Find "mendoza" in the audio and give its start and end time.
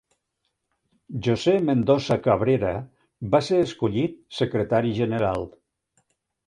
1.67-2.17